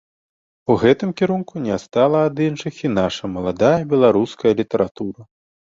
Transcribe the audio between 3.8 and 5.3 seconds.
беларуская літаратура.